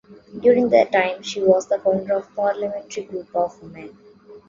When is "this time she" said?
0.69-1.41